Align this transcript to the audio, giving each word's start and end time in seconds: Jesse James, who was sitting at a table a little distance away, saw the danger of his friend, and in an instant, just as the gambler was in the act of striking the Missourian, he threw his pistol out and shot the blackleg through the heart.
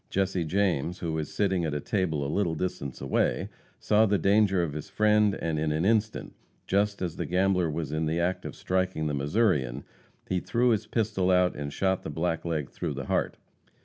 Jesse 0.09 0.45
James, 0.45 0.97
who 0.97 1.13
was 1.13 1.31
sitting 1.31 1.63
at 1.63 1.75
a 1.75 1.79
table 1.79 2.25
a 2.25 2.27
little 2.27 2.55
distance 2.55 3.01
away, 3.01 3.49
saw 3.79 4.07
the 4.07 4.17
danger 4.17 4.63
of 4.63 4.73
his 4.73 4.89
friend, 4.89 5.35
and 5.39 5.59
in 5.59 5.71
an 5.71 5.85
instant, 5.85 6.33
just 6.65 7.03
as 7.03 7.17
the 7.17 7.25
gambler 7.27 7.69
was 7.69 7.91
in 7.91 8.07
the 8.07 8.19
act 8.19 8.43
of 8.43 8.55
striking 8.55 9.05
the 9.05 9.13
Missourian, 9.13 9.83
he 10.27 10.39
threw 10.39 10.69
his 10.69 10.87
pistol 10.87 11.29
out 11.29 11.55
and 11.55 11.71
shot 11.71 12.01
the 12.01 12.09
blackleg 12.09 12.71
through 12.71 12.95
the 12.95 13.05
heart. 13.05 13.37